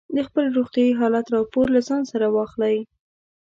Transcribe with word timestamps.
د 0.15 0.17
خپل 0.27 0.45
روغتیايي 0.57 0.93
حالت 0.99 1.25
راپور 1.35 1.65
له 1.75 1.81
ځان 1.87 2.01
سره 2.11 2.25
واخلئ. 2.35 2.77